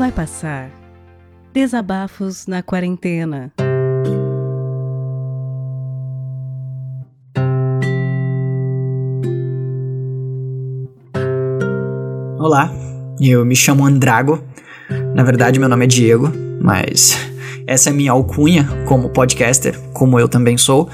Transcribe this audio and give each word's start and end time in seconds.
Vai 0.00 0.10
passar. 0.10 0.70
Desabafos 1.52 2.46
na 2.46 2.62
quarentena. 2.62 3.52
Olá, 12.38 12.72
eu 13.20 13.44
me 13.44 13.54
chamo 13.54 13.84
Andrago. 13.84 14.42
Na 15.14 15.22
verdade, 15.22 15.60
meu 15.60 15.68
nome 15.68 15.84
é 15.84 15.86
Diego, 15.86 16.32
mas 16.62 17.18
essa 17.66 17.90
é 17.90 17.92
minha 17.92 18.12
alcunha 18.12 18.66
como 18.86 19.10
podcaster, 19.10 19.78
como 19.92 20.18
eu 20.18 20.30
também 20.30 20.56
sou. 20.56 20.88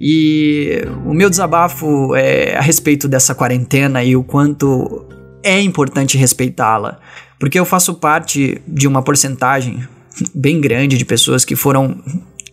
E 0.00 0.80
o 1.04 1.12
meu 1.12 1.28
desabafo 1.28 2.14
é 2.14 2.56
a 2.56 2.60
respeito 2.60 3.08
dessa 3.08 3.34
quarentena 3.34 4.04
e 4.04 4.14
o 4.14 4.22
quanto 4.22 5.07
é 5.48 5.60
importante 5.60 6.18
respeitá-la, 6.18 7.00
porque 7.38 7.58
eu 7.58 7.64
faço 7.64 7.94
parte 7.94 8.60
de 8.66 8.86
uma 8.86 9.02
porcentagem 9.02 9.86
bem 10.34 10.60
grande 10.60 10.98
de 10.98 11.04
pessoas 11.04 11.44
que 11.44 11.56
foram 11.56 12.02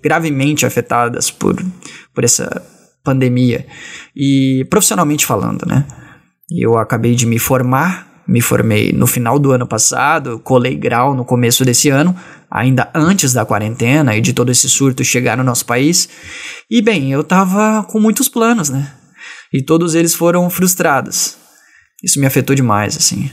gravemente 0.04 0.66
afetadas 0.66 1.31
por, 1.31 1.55
por 2.13 2.23
essa 2.23 2.62
pandemia 3.04 3.66
e 4.16 4.66
profissionalmente 4.70 5.26
falando, 5.26 5.66
né? 5.66 5.85
Eu 6.49 6.77
acabei 6.77 7.16
de 7.16 7.26
me 7.26 7.40
formar 7.40 8.16
me 8.27 8.41
formei 8.41 8.91
no 8.91 9.05
final 9.05 9.38
do 9.38 9.52
ano 9.52 9.68
passado, 9.68 10.40
colei 10.40 10.76
grau 10.76 11.13
no 11.13 11.23
começo 11.23 11.63
desse 11.63 11.90
ano, 11.90 12.16
ainda 12.49 12.90
antes 12.93 13.34
da 13.34 13.46
quarentena 13.46 14.16
e 14.16 14.21
de 14.21 14.34
todo 14.34 14.52
esse 14.52 14.68
surto 14.68 15.04
chegar 15.04 15.38
no 15.38 15.43
nosso 15.43 15.66
país. 15.66 16.09
E 16.70 16.82
bem, 16.82 17.12
eu 17.12 17.23
tava 17.23 17.84
com 17.84 17.99
muitos 17.99 18.27
planos, 18.27 18.70
né? 18.70 18.91
E 19.54 19.63
todos 19.63 19.93
eles 19.93 20.15
foram 20.15 20.49
frustrados. 20.49 21.37
Isso 22.05 22.20
me 22.20 22.27
afetou 22.27 22.55
demais, 22.55 22.95
assim. 22.95 23.31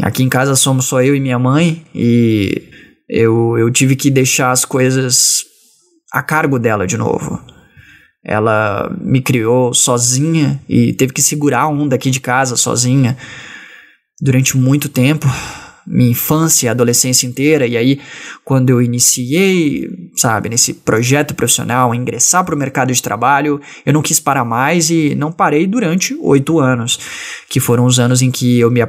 Aqui 0.00 0.22
em 0.22 0.28
casa 0.28 0.54
somos 0.54 0.84
só 0.84 1.02
eu 1.02 1.16
e 1.16 1.20
minha 1.20 1.38
mãe 1.38 1.84
e 1.94 2.70
eu, 3.08 3.58
eu 3.58 3.70
tive 3.70 3.96
que 3.96 4.10
deixar 4.10 4.52
as 4.52 4.64
coisas 4.64 5.44
a 6.12 6.22
cargo 6.22 6.58
dela 6.58 6.86
de 6.86 6.96
novo. 6.96 7.40
Ela 8.24 8.96
me 9.00 9.20
criou 9.20 9.74
sozinha 9.74 10.62
e 10.68 10.92
teve 10.92 11.12
que 11.12 11.20
segurar 11.20 11.62
a 11.62 11.68
onda 11.68 11.96
aqui 11.96 12.10
de 12.10 12.20
casa 12.20 12.56
sozinha 12.56 13.16
durante 14.20 14.56
muito 14.56 14.88
tempo, 14.88 15.26
minha 15.86 16.10
infância 16.10 16.70
adolescência 16.70 17.26
inteira, 17.26 17.66
e 17.66 17.76
aí 17.76 18.00
quando 18.44 18.70
eu 18.70 18.80
iniciei, 18.80 19.86
sabe, 20.16 20.48
nesse 20.48 20.72
projeto 20.72 21.34
profissional, 21.34 21.94
ingressar 21.94 22.44
para 22.44 22.54
o 22.54 22.58
mercado 22.58 22.92
de 22.92 23.02
trabalho, 23.02 23.60
eu 23.84 23.92
não 23.92 24.00
quis 24.00 24.18
parar 24.18 24.44
mais 24.44 24.88
e 24.90 25.14
não 25.14 25.30
parei 25.30 25.66
durante 25.66 26.16
oito 26.20 26.58
anos, 26.58 26.98
que 27.48 27.60
foram 27.60 27.84
os 27.84 27.98
anos 27.98 28.22
em 28.22 28.30
que 28.30 28.58
eu 28.58 28.70
me, 28.70 28.80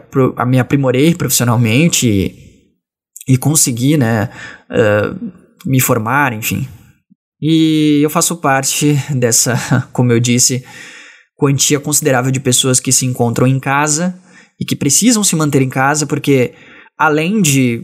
me 0.47 0.59
aprimorei 0.59 1.13
profissionalmente 1.13 2.07
e, 2.07 3.33
e 3.33 3.37
consegui, 3.37 3.97
né, 3.97 4.29
uh, 4.69 5.31
me 5.65 5.79
formar, 5.79 6.33
enfim. 6.33 6.67
E 7.41 7.99
eu 8.03 8.09
faço 8.09 8.37
parte 8.37 8.93
dessa, 9.09 9.87
como 9.93 10.11
eu 10.11 10.19
disse, 10.19 10.63
quantia 11.35 11.79
considerável 11.79 12.31
de 12.31 12.39
pessoas 12.39 12.79
que 12.79 12.91
se 12.91 13.05
encontram 13.05 13.45
em 13.45 13.59
casa 13.59 14.17
e 14.59 14.65
que 14.65 14.75
precisam 14.75 15.23
se 15.23 15.35
manter 15.35 15.61
em 15.61 15.69
casa 15.69 16.05
porque, 16.05 16.53
além 16.97 17.41
de 17.41 17.83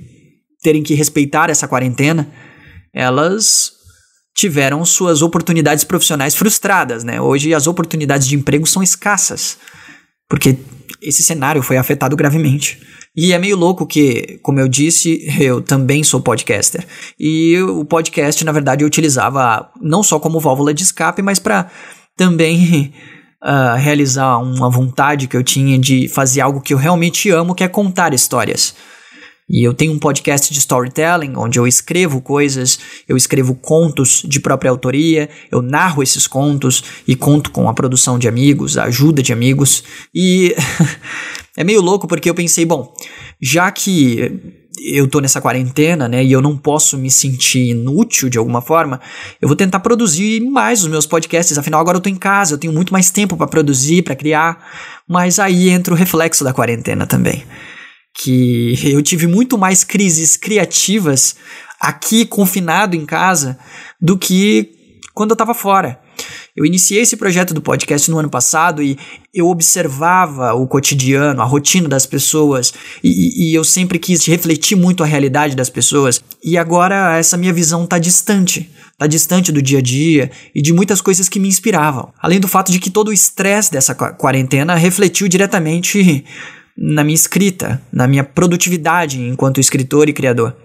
terem 0.63 0.83
que 0.83 0.93
respeitar 0.93 1.49
essa 1.49 1.67
quarentena, 1.67 2.31
elas 2.93 3.73
tiveram 4.35 4.83
suas 4.85 5.21
oportunidades 5.21 5.83
profissionais 5.83 6.35
frustradas, 6.35 7.03
né? 7.03 7.19
Hoje 7.19 7.53
as 7.53 7.67
oportunidades 7.67 8.27
de 8.27 8.35
emprego 8.35 8.65
são 8.65 8.81
escassas, 8.81 9.57
porque 10.31 10.57
esse 11.01 11.21
cenário 11.21 11.61
foi 11.61 11.75
afetado 11.75 12.15
gravemente. 12.15 12.79
E 13.13 13.33
é 13.33 13.37
meio 13.37 13.57
louco 13.57 13.85
que, 13.85 14.39
como 14.41 14.61
eu 14.61 14.67
disse, 14.69 15.27
eu 15.37 15.61
também 15.61 16.05
sou 16.05 16.21
podcaster. 16.21 16.87
E 17.19 17.59
o 17.59 17.83
podcast, 17.83 18.45
na 18.45 18.53
verdade, 18.53 18.81
eu 18.81 18.87
utilizava 18.87 19.69
não 19.81 20.01
só 20.01 20.21
como 20.21 20.39
válvula 20.39 20.73
de 20.73 20.83
escape, 20.83 21.21
mas 21.21 21.37
para 21.37 21.69
também 22.15 22.93
uh, 23.43 23.75
realizar 23.77 24.37
uma 24.37 24.69
vontade 24.69 25.27
que 25.27 25.35
eu 25.35 25.43
tinha 25.43 25.77
de 25.77 26.07
fazer 26.07 26.39
algo 26.39 26.61
que 26.61 26.73
eu 26.73 26.77
realmente 26.77 27.29
amo, 27.29 27.53
que 27.53 27.65
é 27.65 27.67
contar 27.67 28.13
histórias. 28.13 28.73
E 29.51 29.67
eu 29.67 29.73
tenho 29.73 29.91
um 29.91 29.99
podcast 29.99 30.53
de 30.53 30.59
storytelling, 30.59 31.33
onde 31.35 31.59
eu 31.59 31.67
escrevo 31.67 32.21
coisas, 32.21 32.79
eu 33.05 33.17
escrevo 33.17 33.53
contos 33.53 34.23
de 34.25 34.39
própria 34.39 34.71
autoria, 34.71 35.29
eu 35.51 35.61
narro 35.61 36.01
esses 36.01 36.25
contos 36.25 36.81
e 37.05 37.17
conto 37.17 37.51
com 37.51 37.67
a 37.67 37.73
produção 37.73 38.17
de 38.17 38.29
amigos, 38.29 38.77
a 38.77 38.85
ajuda 38.85 39.21
de 39.21 39.33
amigos. 39.33 39.83
E 40.15 40.55
é 41.57 41.65
meio 41.65 41.81
louco 41.81 42.07
porque 42.07 42.29
eu 42.29 42.33
pensei, 42.33 42.63
bom, 42.63 42.93
já 43.41 43.69
que 43.69 44.61
eu 44.79 45.05
tô 45.05 45.19
nessa 45.19 45.41
quarentena, 45.41 46.07
né, 46.07 46.23
e 46.23 46.31
eu 46.31 46.41
não 46.41 46.57
posso 46.57 46.97
me 46.97 47.11
sentir 47.11 47.71
inútil 47.71 48.29
de 48.29 48.37
alguma 48.37 48.61
forma, 48.61 49.01
eu 49.41 49.49
vou 49.49 49.57
tentar 49.57 49.81
produzir 49.81 50.39
mais 50.39 50.81
os 50.81 50.87
meus 50.87 51.05
podcasts, 51.05 51.57
afinal 51.57 51.81
agora 51.81 51.97
eu 51.97 52.01
tô 52.01 52.09
em 52.09 52.15
casa, 52.15 52.53
eu 52.53 52.57
tenho 52.57 52.71
muito 52.71 52.93
mais 52.93 53.11
tempo 53.11 53.35
para 53.35 53.47
produzir, 53.47 54.01
para 54.01 54.15
criar, 54.15 54.65
mas 55.05 55.39
aí 55.39 55.69
entra 55.69 55.93
o 55.93 55.97
reflexo 55.97 56.45
da 56.45 56.53
quarentena 56.53 57.05
também. 57.05 57.43
Que 58.13 58.75
eu 58.91 59.01
tive 59.01 59.27
muito 59.27 59.57
mais 59.57 59.83
crises 59.83 60.35
criativas 60.37 61.35
aqui 61.79 62.25
confinado 62.25 62.95
em 62.95 63.05
casa 63.05 63.57
do 63.99 64.17
que 64.17 64.71
quando 65.13 65.31
eu 65.31 65.35
tava 65.35 65.53
fora. 65.53 65.99
Eu 66.55 66.65
iniciei 66.65 67.01
esse 67.01 67.15
projeto 67.15 67.53
do 67.53 67.61
podcast 67.61 68.11
no 68.11 68.19
ano 68.19 68.29
passado 68.29 68.83
e 68.83 68.97
eu 69.33 69.47
observava 69.47 70.53
o 70.53 70.67
cotidiano, 70.67 71.41
a 71.41 71.45
rotina 71.45 71.87
das 71.87 72.05
pessoas 72.05 72.73
e, 73.03 73.51
e 73.51 73.55
eu 73.55 73.63
sempre 73.63 73.97
quis 73.97 74.25
refletir 74.25 74.75
muito 74.75 75.01
a 75.01 75.05
realidade 75.05 75.55
das 75.55 75.69
pessoas. 75.69 76.21
E 76.43 76.57
agora 76.57 77.17
essa 77.17 77.37
minha 77.37 77.53
visão 77.53 77.85
está 77.85 77.97
distante, 77.97 78.69
está 78.91 79.07
distante 79.07 79.51
do 79.51 79.61
dia 79.61 79.79
a 79.79 79.81
dia 79.81 80.29
e 80.53 80.61
de 80.61 80.73
muitas 80.73 80.99
coisas 80.99 81.29
que 81.29 81.39
me 81.39 81.47
inspiravam. 81.47 82.13
Além 82.21 82.39
do 82.39 82.47
fato 82.47 82.71
de 82.71 82.79
que 82.79 82.89
todo 82.89 83.07
o 83.07 83.13
estresse 83.13 83.71
dessa 83.71 83.95
quarentena 83.95 84.75
refletiu 84.75 85.27
diretamente 85.27 86.25
na 86.81 87.03
minha 87.03 87.15
escrita, 87.15 87.79
na 87.93 88.07
minha 88.07 88.23
produtividade 88.23 89.21
enquanto 89.21 89.59
escritor 89.59 90.09
e 90.09 90.13
criador. 90.13 90.55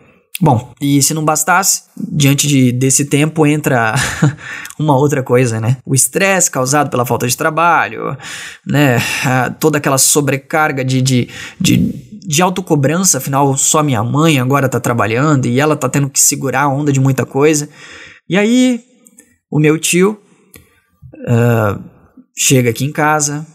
Bom, 0.41 0.75
e 0.81 1.01
se 1.03 1.15
não 1.15 1.25
bastasse, 1.25 1.85
diante 1.97 2.47
de, 2.47 2.71
desse 2.71 3.07
tempo 3.07 3.47
entra 3.47 3.95
uma 4.79 4.95
outra 4.97 5.23
coisa, 5.23 5.59
né? 5.61 5.79
O 5.85 5.95
estresse 5.95 6.51
causado 6.51 6.91
pela 6.91 7.07
falta 7.07 7.27
de 7.27 7.37
trabalho, 7.37 8.17
né? 8.67 8.99
Toda 9.59 9.79
aquela 9.79 9.97
sobrecarga 9.97 10.85
de, 10.85 11.01
de, 11.01 11.29
de, 11.59 11.77
de 12.27 12.43
autocobrança, 12.43 13.17
afinal, 13.17 13.57
só 13.57 13.83
minha 13.83 14.03
mãe 14.03 14.39
agora 14.39 14.69
tá 14.69 14.79
trabalhando 14.79 15.47
e 15.47 15.59
ela 15.59 15.75
tá 15.75 15.89
tendo 15.89 16.11
que 16.11 16.21
segurar 16.21 16.63
a 16.63 16.69
onda 16.69 16.93
de 16.93 17.01
muita 17.01 17.25
coisa. 17.25 17.69
E 18.29 18.37
aí, 18.37 18.81
o 19.51 19.59
meu 19.59 19.79
tio 19.79 20.21
uh, 21.15 21.83
chega 22.37 22.69
aqui 22.69 22.85
em 22.85 22.93
casa, 22.93 23.47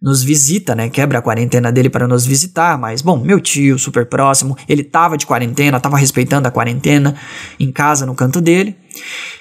nos 0.00 0.22
visita, 0.22 0.74
né? 0.74 0.88
Quebra 0.88 1.18
a 1.18 1.22
quarentena 1.22 1.72
dele 1.72 1.90
para 1.90 2.06
nos 2.06 2.24
visitar, 2.24 2.78
mas 2.78 3.02
bom, 3.02 3.18
meu 3.18 3.40
tio, 3.40 3.78
super 3.78 4.06
próximo, 4.06 4.56
ele 4.68 4.84
tava 4.84 5.18
de 5.18 5.26
quarentena, 5.26 5.80
tava 5.80 5.98
respeitando 5.98 6.46
a 6.46 6.50
quarentena 6.50 7.16
em 7.58 7.72
casa, 7.72 8.06
no 8.06 8.14
canto 8.14 8.40
dele. 8.40 8.76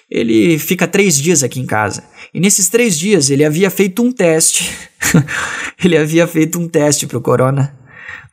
Ele 0.09 0.57
fica 0.57 0.87
três 0.87 1.17
dias 1.17 1.43
aqui 1.43 1.59
em 1.59 1.65
casa. 1.65 2.03
E 2.33 2.39
nesses 2.39 2.69
três 2.69 2.97
dias 2.97 3.29
ele 3.29 3.45
havia 3.45 3.69
feito 3.69 4.01
um 4.01 4.11
teste. 4.11 4.73
ele 5.83 5.97
havia 5.97 6.25
feito 6.25 6.59
um 6.59 6.67
teste 6.67 7.05
pro 7.05 7.21
corona 7.21 7.77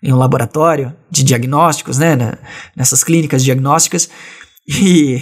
em 0.03 0.13
um 0.13 0.17
laboratório 0.17 0.95
de 1.11 1.25
diagnósticos, 1.25 1.99
né? 1.99 2.17
Nessas 2.77 3.05
clínicas 3.05 3.45
diagnósticas. 3.45 4.09
E 4.67 5.21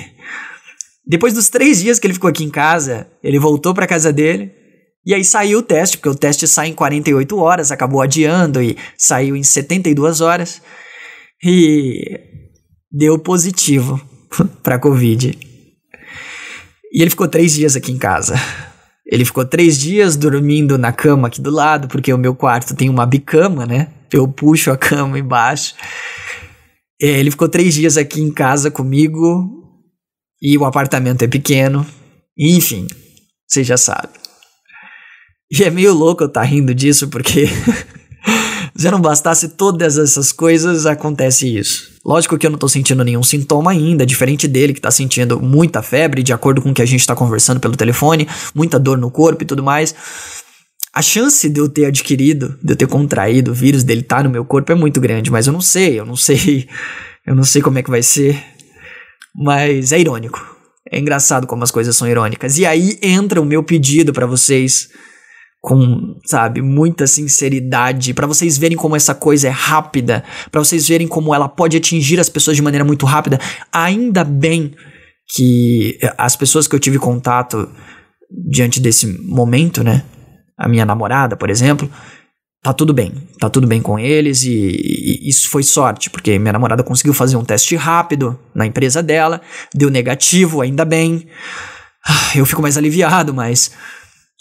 depois 1.06 1.34
dos 1.34 1.48
três 1.48 1.80
dias 1.80 1.98
que 1.98 2.06
ele 2.06 2.14
ficou 2.14 2.30
aqui 2.30 2.44
em 2.44 2.50
casa, 2.50 3.08
ele 3.22 3.38
voltou 3.38 3.74
para 3.74 3.86
casa 3.86 4.12
dele 4.12 4.61
e 5.04 5.14
aí 5.14 5.24
saiu 5.24 5.58
o 5.58 5.62
teste, 5.62 5.98
porque 5.98 6.08
o 6.08 6.14
teste 6.14 6.46
sai 6.46 6.68
em 6.68 6.74
48 6.74 7.36
horas, 7.36 7.72
acabou 7.72 8.00
adiando 8.00 8.62
e 8.62 8.76
saiu 8.96 9.34
em 9.34 9.42
72 9.42 10.20
horas. 10.20 10.62
E 11.44 12.20
deu 12.90 13.18
positivo 13.18 14.00
para 14.62 14.78
Covid. 14.78 15.36
E 16.92 17.02
ele 17.02 17.10
ficou 17.10 17.26
três 17.26 17.54
dias 17.54 17.74
aqui 17.74 17.90
em 17.90 17.98
casa. 17.98 18.34
Ele 19.04 19.24
ficou 19.24 19.44
três 19.44 19.78
dias 19.78 20.14
dormindo 20.16 20.78
na 20.78 20.92
cama 20.92 21.26
aqui 21.26 21.40
do 21.40 21.50
lado, 21.50 21.88
porque 21.88 22.12
o 22.12 22.18
meu 22.18 22.34
quarto 22.34 22.76
tem 22.76 22.88
uma 22.88 23.04
bicama, 23.04 23.66
né? 23.66 23.88
Eu 24.12 24.28
puxo 24.28 24.70
a 24.70 24.76
cama 24.76 25.18
embaixo. 25.18 25.74
E 27.00 27.06
ele 27.06 27.30
ficou 27.30 27.48
três 27.48 27.74
dias 27.74 27.96
aqui 27.96 28.20
em 28.20 28.30
casa 28.30 28.70
comigo. 28.70 29.50
E 30.40 30.56
o 30.56 30.64
apartamento 30.64 31.22
é 31.22 31.26
pequeno. 31.26 31.84
Enfim, 32.38 32.86
você 33.48 33.64
já 33.64 33.76
sabe. 33.76 34.21
E 35.52 35.62
é 35.62 35.70
meio 35.70 35.92
louco 35.92 36.22
eu 36.22 36.28
estar 36.28 36.40
tá 36.40 36.46
rindo 36.46 36.74
disso, 36.74 37.08
porque 37.08 37.46
se 38.74 38.90
não 38.90 39.00
bastasse 39.00 39.50
todas 39.50 39.98
essas 39.98 40.32
coisas, 40.32 40.86
acontece 40.86 41.58
isso. 41.58 41.92
Lógico 42.04 42.38
que 42.38 42.46
eu 42.46 42.50
não 42.50 42.58
tô 42.58 42.68
sentindo 42.68 43.04
nenhum 43.04 43.22
sintoma 43.22 43.70
ainda, 43.70 44.06
diferente 44.06 44.48
dele 44.48 44.72
que 44.72 44.80
tá 44.80 44.90
sentindo 44.90 45.38
muita 45.40 45.82
febre, 45.82 46.22
de 46.22 46.32
acordo 46.32 46.62
com 46.62 46.70
o 46.70 46.74
que 46.74 46.82
a 46.82 46.86
gente 46.86 47.06
tá 47.06 47.14
conversando 47.14 47.60
pelo 47.60 47.76
telefone, 47.76 48.26
muita 48.54 48.78
dor 48.78 48.96
no 48.96 49.10
corpo 49.10 49.42
e 49.42 49.46
tudo 49.46 49.62
mais. 49.62 49.94
A 50.94 51.02
chance 51.02 51.48
de 51.48 51.60
eu 51.60 51.68
ter 51.68 51.84
adquirido, 51.84 52.58
de 52.62 52.72
eu 52.72 52.76
ter 52.76 52.86
contraído 52.86 53.50
o 53.50 53.54
vírus 53.54 53.84
dele 53.84 54.02
tá 54.02 54.22
no 54.22 54.30
meu 54.30 54.44
corpo 54.44 54.72
é 54.72 54.74
muito 54.74 55.00
grande, 55.00 55.30
mas 55.30 55.46
eu 55.46 55.52
não 55.52 55.60
sei, 55.60 56.00
eu 56.00 56.06
não 56.06 56.16
sei 56.16 56.66
Eu 57.24 57.36
não 57.36 57.44
sei 57.44 57.62
como 57.62 57.78
é 57.78 57.82
que 57.82 57.90
vai 57.90 58.02
ser, 58.02 58.42
mas 59.32 59.92
é 59.92 60.00
irônico. 60.00 60.44
É 60.90 60.98
engraçado 60.98 61.46
como 61.46 61.62
as 61.62 61.70
coisas 61.70 61.96
são 61.96 62.08
irônicas. 62.08 62.58
E 62.58 62.66
aí 62.66 62.98
entra 63.00 63.40
o 63.40 63.44
meu 63.44 63.62
pedido 63.62 64.12
para 64.12 64.26
vocês 64.26 64.88
com, 65.62 66.16
sabe, 66.26 66.60
muita 66.60 67.06
sinceridade, 67.06 68.12
para 68.12 68.26
vocês 68.26 68.58
verem 68.58 68.76
como 68.76 68.96
essa 68.96 69.14
coisa 69.14 69.46
é 69.46 69.50
rápida, 69.50 70.24
para 70.50 70.62
vocês 70.62 70.88
verem 70.88 71.06
como 71.06 71.32
ela 71.32 71.48
pode 71.48 71.76
atingir 71.76 72.18
as 72.18 72.28
pessoas 72.28 72.56
de 72.56 72.62
maneira 72.62 72.84
muito 72.84 73.06
rápida. 73.06 73.38
Ainda 73.72 74.24
bem 74.24 74.74
que 75.34 75.96
as 76.18 76.34
pessoas 76.34 76.66
que 76.66 76.74
eu 76.74 76.80
tive 76.80 76.98
contato 76.98 77.70
diante 78.28 78.80
desse 78.80 79.06
momento, 79.06 79.84
né? 79.84 80.02
A 80.58 80.66
minha 80.68 80.84
namorada, 80.84 81.36
por 81.36 81.48
exemplo, 81.48 81.88
tá 82.60 82.72
tudo 82.72 82.92
bem, 82.92 83.12
tá 83.38 83.48
tudo 83.48 83.64
bem 83.64 83.80
com 83.80 83.96
eles 83.96 84.42
e, 84.42 84.50
e, 84.50 85.28
isso 85.28 85.48
foi 85.48 85.62
sorte, 85.62 86.10
porque 86.10 86.40
minha 86.40 86.52
namorada 86.52 86.82
conseguiu 86.82 87.14
fazer 87.14 87.36
um 87.36 87.44
teste 87.44 87.76
rápido 87.76 88.36
na 88.52 88.66
empresa 88.66 89.00
dela, 89.00 89.40
deu 89.72 89.90
negativo, 89.90 90.60
ainda 90.60 90.84
bem. 90.84 91.28
Ah, 92.04 92.32
eu 92.36 92.44
fico 92.44 92.60
mais 92.60 92.76
aliviado, 92.76 93.32
mas 93.32 93.70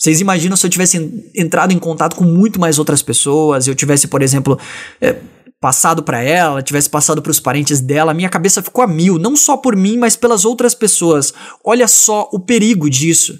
vocês 0.01 0.19
imaginam 0.19 0.57
se 0.57 0.65
eu 0.65 0.69
tivesse 0.71 1.29
entrado 1.35 1.71
em 1.71 1.77
contato 1.77 2.15
com 2.15 2.23
muito 2.23 2.59
mais 2.59 2.79
outras 2.79 3.03
pessoas, 3.03 3.67
eu 3.67 3.75
tivesse, 3.75 4.07
por 4.07 4.23
exemplo, 4.23 4.59
é, 4.99 5.15
passado 5.59 6.01
para 6.01 6.23
ela, 6.23 6.63
tivesse 6.63 6.89
passado 6.89 7.21
para 7.21 7.29
os 7.29 7.39
parentes 7.39 7.79
dela, 7.79 8.11
minha 8.11 8.27
cabeça 8.27 8.63
ficou 8.63 8.83
a 8.83 8.87
mil, 8.87 9.19
não 9.19 9.35
só 9.35 9.55
por 9.55 9.75
mim, 9.75 9.97
mas 9.97 10.15
pelas 10.15 10.43
outras 10.43 10.73
pessoas. 10.73 11.31
Olha 11.63 11.87
só 11.87 12.27
o 12.33 12.39
perigo 12.39 12.89
disso. 12.89 13.39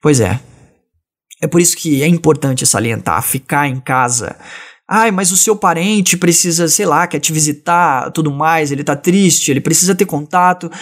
Pois 0.00 0.18
é, 0.18 0.40
é 1.42 1.46
por 1.46 1.60
isso 1.60 1.76
que 1.76 2.02
é 2.02 2.08
importante 2.08 2.64
salientar, 2.64 3.22
ficar 3.22 3.68
em 3.68 3.78
casa. 3.78 4.34
Ai, 4.88 5.10
mas 5.10 5.30
o 5.30 5.36
seu 5.36 5.54
parente 5.54 6.16
precisa, 6.16 6.68
sei 6.68 6.86
lá, 6.86 7.06
quer 7.06 7.20
te 7.20 7.34
visitar, 7.34 8.10
tudo 8.12 8.32
mais, 8.32 8.72
ele 8.72 8.82
tá 8.82 8.96
triste, 8.96 9.50
ele 9.50 9.60
precisa 9.60 9.94
ter 9.94 10.06
contato. 10.06 10.72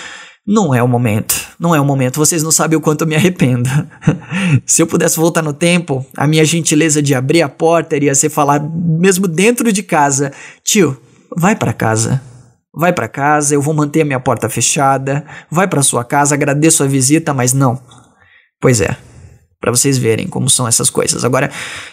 Não 0.46 0.74
é 0.74 0.82
o 0.82 0.88
momento, 0.88 1.34
não 1.58 1.74
é 1.74 1.80
o 1.80 1.84
momento. 1.84 2.18
Vocês 2.18 2.42
não 2.42 2.50
sabem 2.50 2.76
o 2.76 2.80
quanto 2.80 3.02
eu 3.02 3.06
me 3.06 3.14
arrependo. 3.14 3.68
Se 4.66 4.82
eu 4.82 4.86
pudesse 4.86 5.16
voltar 5.16 5.42
no 5.42 5.52
tempo, 5.52 6.04
a 6.16 6.26
minha 6.26 6.44
gentileza 6.44 7.02
de 7.02 7.14
abrir 7.14 7.42
a 7.42 7.48
porta 7.48 7.94
iria 7.94 8.14
ser 8.14 8.30
falar 8.30 8.60
mesmo 8.60 9.28
dentro 9.28 9.72
de 9.72 9.82
casa: 9.82 10.32
"Tio, 10.64 11.00
vai 11.36 11.54
para 11.54 11.72
casa. 11.72 12.20
Vai 12.74 12.92
para 12.92 13.08
casa, 13.08 13.54
eu 13.54 13.60
vou 13.60 13.74
manter 13.74 14.02
a 14.02 14.04
minha 14.04 14.20
porta 14.20 14.48
fechada. 14.48 15.24
Vai 15.50 15.68
para 15.68 15.82
sua 15.82 16.04
casa, 16.04 16.34
agradeço 16.34 16.82
a 16.82 16.86
visita, 16.86 17.34
mas 17.34 17.52
não." 17.52 17.80
Pois 18.60 18.80
é 18.80 19.09
para 19.60 19.70
vocês 19.70 19.98
verem 19.98 20.26
como 20.26 20.48
são 20.48 20.66
essas 20.66 20.88
coisas. 20.88 21.22
Agora, 21.22 21.50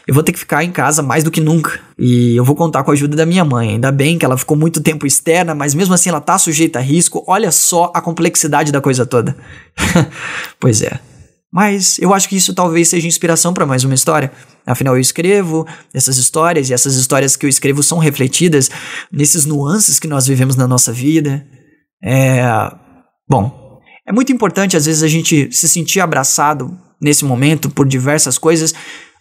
eu 0.08 0.14
vou 0.14 0.24
ter 0.24 0.32
que 0.32 0.40
ficar 0.40 0.64
em 0.64 0.72
casa 0.72 1.04
mais 1.04 1.24
do 1.24 1.30
que 1.30 1.42
nunca. 1.42 1.80
E 2.00 2.34
eu 2.36 2.46
vou 2.46 2.56
contar 2.56 2.82
com 2.84 2.92
a 2.92 2.94
ajuda 2.94 3.18
da 3.18 3.26
minha 3.26 3.44
mãe. 3.44 3.72
Ainda 3.72 3.92
bem 3.92 4.18
que 4.18 4.24
ela 4.24 4.38
ficou 4.38 4.56
muito 4.56 4.80
tempo 4.80 5.06
externa, 5.06 5.54
mas 5.54 5.74
mesmo 5.74 5.94
assim 5.94 6.10
ela 6.10 6.22
tá 6.22 6.38
sujeita 6.38 6.80
a 6.80 6.82
risco. 6.82 7.24
Olha 7.28 7.52
só 7.52 7.92
a 7.94 8.00
complexidade 8.00 8.72
da 8.72 8.80
coisa 8.80 9.06
toda. 9.06 9.36
pois 10.60 10.82
é. 10.82 10.98
Mas 11.52 11.98
eu 12.00 12.14
acho 12.14 12.30
que 12.30 12.38
isso 12.38 12.54
talvez 12.54 12.88
seja 12.88 13.08
inspiração 13.08 13.54
para 13.54 13.66
mais 13.66 13.84
uma 13.84 13.96
história. 13.96 14.32
Afinal, 14.66 14.96
eu 14.96 15.02
escrevo 15.02 15.68
essas 15.94 16.18
histórias 16.18 16.70
e 16.70 16.74
essas 16.74 16.96
histórias 16.96 17.36
que 17.36 17.46
eu 17.46 17.50
escrevo 17.50 17.84
são 17.84 17.98
refletidas 17.98 18.70
nesses 19.12 19.46
nuances 19.46 20.00
que 20.00 20.08
nós 20.08 20.26
vivemos 20.26 20.56
na 20.56 20.68
nossa 20.68 20.94
vida. 20.94 21.46
É. 22.02 22.44
Bom, 23.30 23.82
é 24.08 24.14
muito 24.14 24.32
importante 24.32 24.78
às 24.78 24.86
vezes 24.86 25.04
a 25.04 25.08
gente 25.08 25.52
se 25.52 25.68
sentir 25.68 26.00
abraçado 26.00 26.78
nesse 27.00 27.26
momento 27.26 27.70
por 27.70 27.88
diversas 27.88 28.38
coisas, 28.38 28.74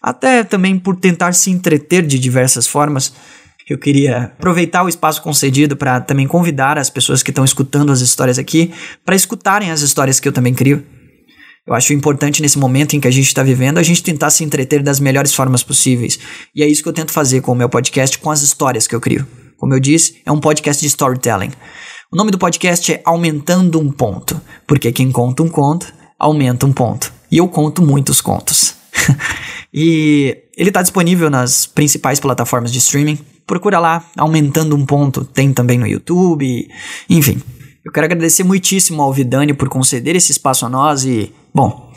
até 0.02 0.44
também 0.44 0.78
por 0.78 0.96
tentar 0.96 1.32
se 1.32 1.50
entreter 1.50 2.06
de 2.06 2.19
diversas 2.19 2.67
formas. 2.67 3.12
Eu 3.69 3.78
queria 3.78 4.25
aproveitar 4.38 4.84
o 4.84 4.88
espaço 4.88 5.20
concedido 5.20 5.76
para 5.76 6.00
também 6.00 6.28
convidar 6.28 6.78
as 6.78 6.88
pessoas 6.88 7.23
que 7.23 7.31
estão 7.31 7.44
escutando 7.44 7.90
as 7.90 8.00
histórias 8.00 8.38
aqui 8.38 8.73
para 9.05 9.17
escutarem 9.17 9.73
as 9.73 9.81
histórias 9.81 10.20
que 10.20 10.28
eu 10.28 10.32
também 10.32 10.55
crio. 10.55 10.84
Eu 11.67 11.75
acho 11.75 11.93
importante 11.93 12.40
nesse 12.40 12.58
momento 12.58 12.94
em 12.94 13.00
que 13.00 13.08
a 13.08 13.11
gente 13.11 13.26
está 13.26 13.43
vivendo 13.43 13.78
a 13.78 13.82
gente 13.82 14.00
tentar 14.00 14.31
se 14.31 14.44
entreter 14.44 14.84
das 14.84 15.00
melhores 15.00 15.34
formas 15.34 15.64
possíveis. 15.64 16.17
E 16.55 16.62
é 16.62 16.69
isso 16.69 16.81
que 16.81 16.88
eu 16.88 16.93
tento 16.93 17.11
fazer 17.11 17.40
com 17.40 17.50
o 17.50 17.56
meu 17.56 17.69
podcast, 17.69 18.17
com 18.19 18.31
as 18.31 18.40
histórias 18.40 18.87
que 18.87 18.94
eu 18.94 19.00
crio. 19.00 19.26
Como 19.56 19.75
eu 19.75 19.81
disse, 19.81 20.23
é 20.25 20.31
um 20.31 20.38
podcast 20.38 20.81
de 20.81 20.87
storytelling. 20.87 21.50
O 22.12 22.17
nome 22.17 22.31
do 22.31 22.38
podcast 22.38 22.93
é 22.93 23.02
Aumentando 23.05 23.81
um 23.81 23.90
Ponto, 23.90 24.40
porque 24.64 24.93
quem 24.93 25.11
conta 25.11 25.43
um 25.43 25.49
conto 25.49 25.93
aumenta 26.17 26.67
um 26.67 26.73
ponto. 26.73 27.15
E 27.31 27.38
eu 27.38 27.49
conto 27.49 27.82
muitos 27.82 28.20
contos. 28.20 28.75
e 29.73 30.37
ele 30.56 30.70
está 30.70 30.82
disponível 30.82 31.28
nas 31.28 31.67
principais 31.67 32.20
plataformas 32.20 32.73
de 32.73 32.78
streaming. 32.78 33.19
Procura 33.46 33.78
lá, 33.78 34.05
aumentando 34.17 34.75
um 34.75 34.84
ponto. 34.87 35.25
Tem 35.25 35.52
também 35.52 35.78
no 35.78 35.87
YouTube. 35.87 36.69
Enfim, 37.08 37.40
eu 37.84 37.93
quero 37.93 38.06
agradecer 38.06 38.43
muitíssimo 38.43 39.00
ao 39.00 39.12
Vidani 39.12 39.55
por 39.55 39.69
conceder 39.69 40.17
esse 40.17 40.32
espaço 40.32 40.67
a 40.67 40.69
nós 40.69 41.05
e, 41.05 41.32
bom, 41.55 41.93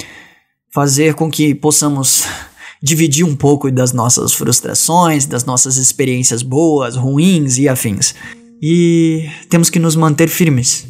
fazer 0.71 1.15
com 1.15 1.31
que 1.31 1.55
possamos 1.55 2.25
dividir 2.81 3.25
um 3.25 3.35
pouco 3.35 3.71
das 3.71 3.91
nossas 3.91 4.33
frustrações, 4.33 5.25
das 5.25 5.45
nossas 5.45 5.77
experiências 5.77 6.43
boas, 6.43 6.95
ruins 6.95 7.57
e 7.57 7.67
afins. 7.67 8.13
E 8.61 9.27
temos 9.49 9.69
que 9.69 9.79
nos 9.79 9.95
manter 9.95 10.27
firmes. 10.27 10.85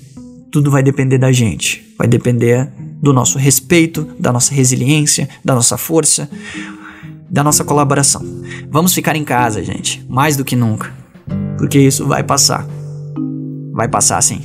Tudo 0.51 0.72
vai 0.72 0.81
depender 0.81 1.18
da 1.18 1.31
gente. 1.31 1.94
Vai 1.98 2.07
depender 2.07 2.69
do 3.01 3.13
nosso 3.13 3.38
respeito, 3.38 4.07
da 4.19 4.31
nossa 4.31 4.54
resiliência, 4.54 5.30
da 5.44 5.56
nossa 5.56 5.78
força, 5.78 6.30
da 7.30 7.44
nossa 7.44 7.63
colaboração. 7.63 8.24
Vamos 8.69 8.94
ficar 8.94 9.16
em 9.16 9.24
casa, 9.24 9.63
gente, 9.63 10.06
mais 10.10 10.36
do 10.36 10.44
que 10.44 10.56
nunca, 10.56 10.92
porque 11.57 11.80
isso 11.80 12.06
vai 12.07 12.24
passar. 12.24 12.68
Vai 13.74 13.88
passar 13.88 14.22
sim. 14.22 14.42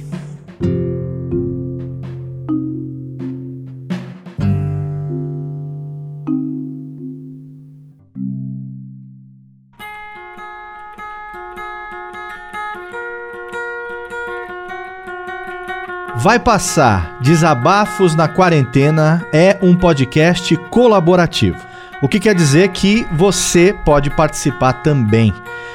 Vai 16.16 16.38
Passar 16.38 17.16
Desabafos 17.20 18.14
na 18.14 18.28
Quarentena 18.28 19.26
é 19.32 19.58
um 19.61 19.75
podcast 19.75 20.56
colaborativo. 20.70 21.58
O 22.00 22.08
que 22.08 22.20
quer 22.20 22.36
dizer 22.36 22.69
que 22.69 23.05
você 23.12 23.74
pode 23.84 24.10
participar 24.10 24.74
também. 24.74 25.34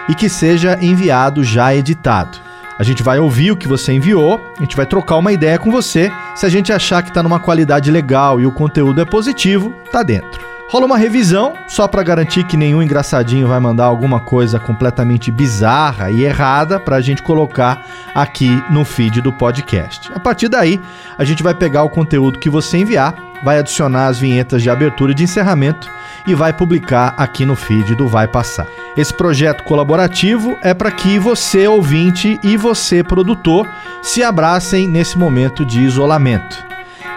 e 0.08 0.14
que 0.14 0.30
seja 0.30 0.78
enviado 0.80 1.44
já 1.44 1.76
editado. 1.76 2.48
A 2.80 2.84
gente 2.84 3.04
vai 3.04 3.20
ouvir 3.20 3.52
o 3.52 3.58
que 3.58 3.68
você 3.68 3.92
enviou, 3.92 4.40
a 4.58 4.62
gente 4.62 4.78
vai 4.78 4.86
trocar 4.86 5.18
uma 5.18 5.34
ideia 5.34 5.60
com 5.60 5.70
você. 5.70 6.10
Se 6.34 6.46
a 6.46 6.50
gente 6.50 6.72
achar 6.72 7.04
que 7.04 7.10
está 7.10 7.22
numa 7.22 7.38
qualidade 7.38 7.92
legal 7.92 8.40
e 8.40 8.46
o 8.46 8.54
conteúdo 8.54 9.02
é 9.02 9.06
positivo, 9.06 9.74
tá 9.92 10.02
dentro. 10.02 10.49
Rola 10.70 10.86
uma 10.86 10.98
revisão, 10.98 11.54
só 11.68 11.88
para 11.88 12.04
garantir 12.04 12.44
que 12.44 12.56
nenhum 12.56 12.82
engraçadinho 12.82 13.48
vai 13.48 13.60
mandar 13.60 13.86
alguma 13.86 14.20
coisa 14.20 14.60
completamente 14.60 15.32
bizarra 15.32 16.12
e 16.12 16.24
errada 16.24 16.80
para 16.80 16.98
a 16.98 17.02
gente 17.02 17.24
colocar 17.24 17.86
aqui 18.14 18.64
no 18.70 18.86
feed 18.86 19.20
do 19.20 19.34
podcast. 19.34 20.12
A 20.14 20.20
partir 20.20 20.48
daí, 20.48 20.80
a 21.18 21.26
gente 21.26 21.42
vai 21.42 21.56
pegar 21.56 21.84
o 21.84 21.90
conteúdo 21.90 22.40
que 22.40 22.50
você 22.52 22.78
enviar 22.78 23.30
vai 23.44 23.60
adicionar 23.60 24.08
as 24.08 24.20
vinhetas 24.20 24.62
de 24.62 24.70
abertura 24.70 25.12
e 25.12 25.16
de 25.16 25.24
encerramento 25.24 25.90
e 26.28 26.36
vai 26.36 26.54
publicar 26.54 27.14
aqui 27.18 27.46
no 27.46 27.56
feed 27.56 27.96
do 27.96 28.08
Vai 28.08 28.28
Passar. 28.28 28.68
Esse 28.98 29.14
projeto 29.14 29.64
colaborativo 29.64 30.58
é 30.62 30.74
para 30.74 30.92
que 30.92 31.18
você, 31.18 31.68
ouvinte, 31.68 32.40
e 32.44 32.58
você, 32.58 33.04
produtor, 33.04 33.68
se 34.02 34.24
abracem 34.24 34.88
nesse 34.88 35.18
momento 35.18 35.66
de 35.66 35.82
isolamento. 35.82 36.70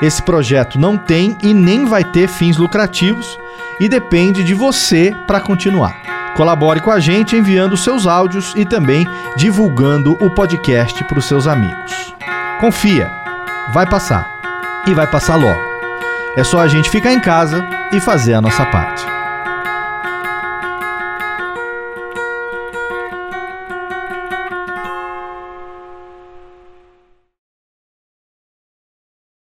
Esse 0.02 0.20
projeto 0.20 0.80
não 0.80 0.98
tem 0.98 1.38
e 1.40 1.54
nem 1.54 1.84
vai 1.84 2.02
ter 2.02 2.28
fins 2.28 2.56
lucrativos 2.56 3.38
e 3.80 3.88
depende 3.88 4.42
de 4.42 4.52
você 4.52 5.14
para 5.28 5.40
continuar. 5.40 5.94
Colabore 6.34 6.80
com 6.80 6.90
a 6.90 6.98
gente 6.98 7.36
enviando 7.36 7.76
seus 7.76 8.06
áudios 8.06 8.52
e 8.56 8.64
também 8.64 9.06
divulgando 9.36 10.12
o 10.20 10.28
podcast 10.30 11.04
para 11.04 11.18
os 11.18 11.26
seus 11.26 11.46
amigos. 11.46 12.14
Confia, 12.60 13.08
vai 13.72 13.88
passar 13.88 14.26
e 14.88 14.92
vai 14.92 15.06
passar 15.06 15.36
logo. 15.36 15.60
É 16.36 16.42
só 16.42 16.58
a 16.58 16.66
gente 16.66 16.90
ficar 16.90 17.12
em 17.12 17.20
casa 17.20 17.64
e 17.92 18.00
fazer 18.00 18.34
a 18.34 18.40
nossa 18.40 18.66
parte. 18.66 19.21